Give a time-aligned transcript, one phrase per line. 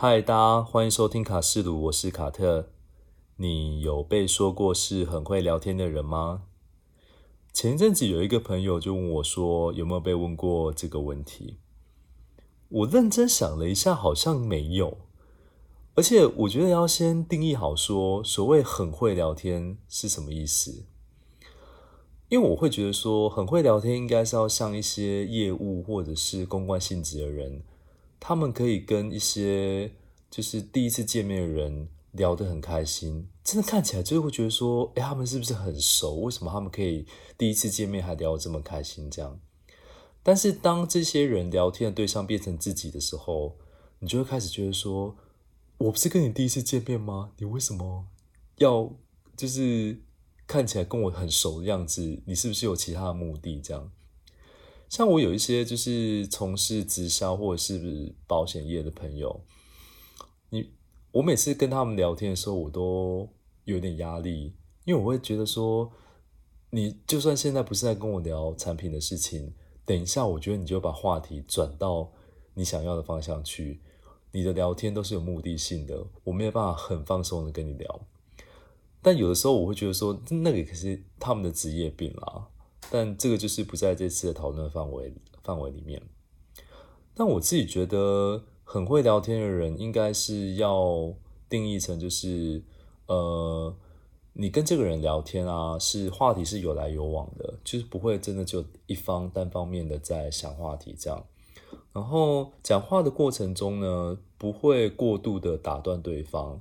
[0.00, 2.68] 嗨，大家欢迎收听卡斯鲁，我是卡特。
[3.34, 6.44] 你有被说过是很会聊天的人吗？
[7.52, 11.56] 前一阵子有一个朋友就问我说，有没有被问过这个问题？
[12.68, 14.98] 我认真想了一下，好像没有。
[15.96, 20.84] 而且我觉得要先定义好，说所谓很会聊天是什么意思？
[22.28, 27.64] 因为我会觉得说，很会聊天应该是要像一些业务或者是公关性质的人，
[28.20, 29.92] 他们可以跟一些
[30.30, 36.16] 就是第一次见面的人聊得很开心，真的看起来就会觉得说，哎，他们是不是很熟？
[36.16, 39.10] 为什么他们可以第一次见面还聊得这么开心？
[39.10, 39.38] 这样。
[40.22, 43.56] 但是当这些人聊天的对象变成自己的时候，
[43.98, 45.16] 你就会开始觉得说，
[45.78, 47.32] 我不是跟你第一次见面吗？
[47.38, 48.06] 你为什么
[48.56, 48.92] 要
[49.36, 50.02] 就是？
[50.48, 53.60] 看起来跟我很熟的样子，你是不是有其他的目的？
[53.60, 53.92] 这样，
[54.88, 59.44] 像我有一些就是从事直销或者是保险业的朋友，
[60.50, 60.72] 你
[61.12, 63.28] 我每次跟他们聊天的时候，我都
[63.64, 65.92] 有点压力，因为我会觉得说，
[66.70, 69.52] 你就算现在不是在跟我聊产品的事情，
[69.84, 72.10] 等一下，我觉得你就把话题转到
[72.54, 73.82] 你想要的方向去，
[74.32, 78.06] 你的聊天都是有目的性的，我没有办法很放松的跟你聊。
[79.02, 82.48] 但有的时候我会觉得说，那个可是他们的职业病啦。
[82.90, 86.02] 但这个就是不在这次的讨论范围范围里面。
[87.14, 91.12] 但我自己觉得，很会聊天的人，应该是要
[91.48, 92.62] 定义成就是，
[93.06, 93.74] 呃，
[94.34, 101.26] 你跟这个人聊天啊，是话题是有来有往的，就是不会真的就一方单方面的在想话题这样。
[101.92, 106.60] 然后讲话的过程中呢，不会过度的打断对方。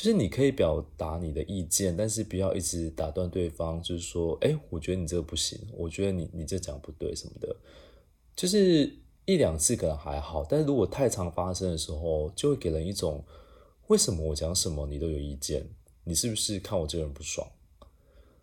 [0.00, 3.82] 就是你可以表达你的意见，但是不要一直打断对方。
[3.82, 7.54] 就是说，哎，我觉得你这个不行，我觉得你你这讲不对什么的。
[8.34, 8.90] 就是
[9.26, 13.22] 一两次可能还好，但是如果太常发生的时候，就会给人一种
[13.88, 15.68] 为什么我讲什么你都有意见？
[16.04, 17.46] 你是不是看我这个人不爽？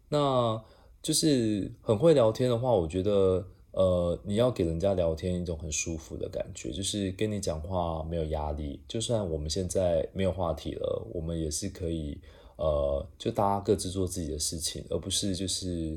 [0.10, 0.64] 那
[1.02, 3.48] 就是很会聊天的话，我觉得。
[3.78, 8.82] 呃，你要给人家聊天一种很舒服的感觉，就是跟你讲话没有压力。
[8.88, 12.20] 就算我们现在没有话题了，我们也是可以，
[12.56, 15.96] 呃，就大家各自做自己的事情，而不是就是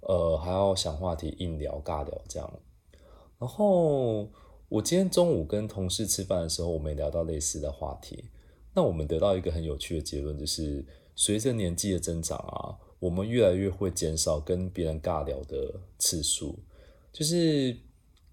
[0.00, 2.60] 呃还要想话题硬聊尬聊这样。
[3.38, 4.28] 然后
[4.68, 8.22] 我今天中午跟同事吃饭的时候，我们也聊到类似的话题。
[8.74, 10.84] 那我们得到一个很有趣的结论，就是
[11.16, 16.58] 随着年纪的增长啊，我们越来越会减少跟别人尬聊的次数。
[17.14, 17.76] 就是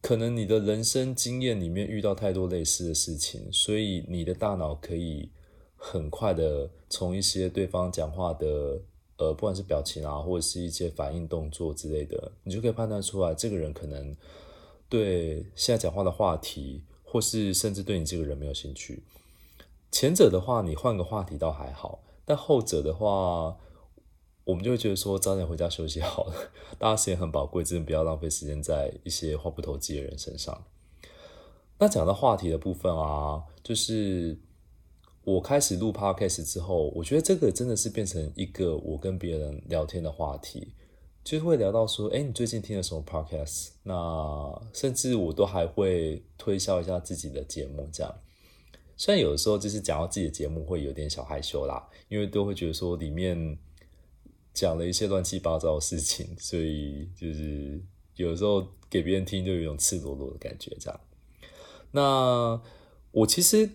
[0.02, 5.30] 可能你的人生经验里面遇到太多类似的事情，所以你的大脑可以
[5.76, 8.82] 很快的从一些对方讲话的
[9.18, 14.18] 呃，不管是表情啊，或者是一些反应动作之类的，你就可以判断出来这个人可能
[14.90, 19.04] 对现在讲话的话题，或是甚至对你这个人没有兴趣。
[19.92, 23.56] 前者的话，你换个话题倒还好，但后者的话。
[24.52, 26.34] 我们就会觉得说，早点回家休息好了。
[26.78, 30.66] 大家时间很宝贵，真的不要浪费时间在一些话不投机的人身上。
[31.80, 34.38] 那讲到话题的部分啊，就是
[35.24, 40.74] 我开始录 podcast 之后，我觉得这个真的是变成一个我跟别人聊天的话题，
[41.24, 43.70] 就是会聊到说，哎，你最近听了什么 podcast？
[43.84, 48.14] 那甚至我都还会推销一下自己的节目，这样。
[48.98, 53.58] 虽然有的时候就是讲到自己的节目会有点小害羞啦，因为都会觉得说里面。
[54.54, 57.82] 讲了一些乱七八糟的事情，所以就是
[58.16, 61.00] 有时候给别人听就有一种赤裸裸的感觉，这样。
[61.92, 62.62] 那
[63.12, 63.70] 我其实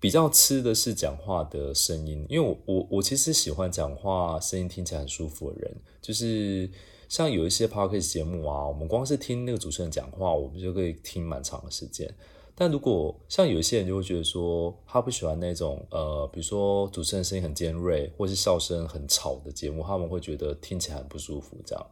[0.00, 6.70] 比较吃的是讲话的声音，因为我我我其实喜欢讲话声音听起来很舒服的人，就是
[7.08, 12.12] 像有一些 podcast 节目啊，我们光是听那个主持人讲话，我们就可以听蛮长的时间。
[12.60, 21.56] 但如果像有些人就会觉得说，他不喜欢那种呃，比如说主持人声音很尖锐，或是笑声很吵的节目，他们会觉得听起来很不舒服。
[21.64, 21.86] 这样，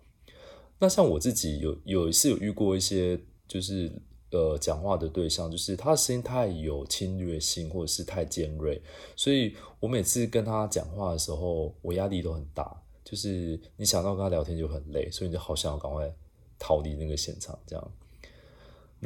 [0.81, 3.17] 那像我自己有有一次有遇过一些，
[3.47, 3.89] 就是
[4.33, 8.83] 呃讲话的对象，就是他的声音太有侵略性，或者是太尖锐，
[9.15, 16.13] 所以我每次跟他讲话的时候，我压力都很大，就是你想到跟他聊天就很累，所以你就好想要赶快
[16.59, 17.93] 逃离那个现场，这样。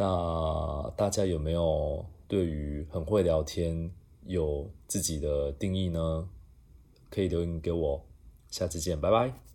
[0.01, 3.91] 那大家有没有对于很会聊天
[4.25, 6.27] 有自己的定义呢？
[7.11, 8.03] 可以留言给我，
[8.49, 9.50] 下次见，拜拜。